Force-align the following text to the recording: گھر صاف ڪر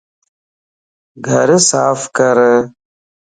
گھر 1.27 1.49
صاف 1.69 1.99
ڪر 2.17 2.37